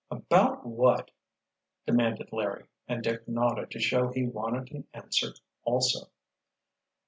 "About 0.09 0.65
what?" 0.65 1.11
demanded 1.85 2.33
Larry, 2.33 2.65
and 2.87 3.03
Dick 3.03 3.27
nodded 3.27 3.69
to 3.69 3.79
show 3.79 4.07
he 4.07 4.25
wanted 4.25 4.71
an 4.71 4.87
answer 4.95 5.31
also. 5.63 6.07